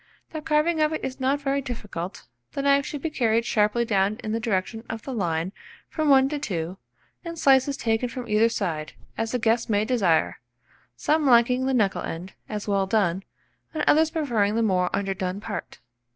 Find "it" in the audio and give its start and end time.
0.93-1.05